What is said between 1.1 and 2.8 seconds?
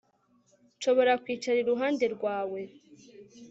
kwicara iruhande rwawe